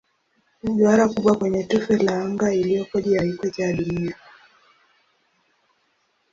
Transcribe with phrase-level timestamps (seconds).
[0.63, 4.15] Ni duara kubwa kwenye tufe la anga iliyopo juu ya ikweta ya Dunia.